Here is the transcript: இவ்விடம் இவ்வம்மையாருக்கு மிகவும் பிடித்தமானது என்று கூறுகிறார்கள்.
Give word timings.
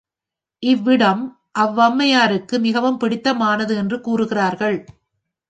இவ்விடம் 0.63 1.21
இவ்வம்மையாருக்கு 1.59 2.59
மிகவும் 2.59 2.99
பிடித்தமானது 2.99 3.75
என்று 3.75 4.01
கூறுகிறார்கள். 4.01 4.77